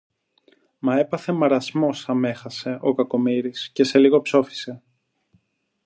Μα 0.79 0.99
έπαθε 0.99 1.31
μαρασμό 1.31 1.93
σα 1.93 2.13
μ' 2.13 2.25
έχασε, 2.25 2.77
ο 2.81 2.93
κακομοίρης, 2.93 3.69
και 3.73 3.83
σε 3.83 3.99
λίγο 3.99 4.21
ψόφησε. 4.21 4.81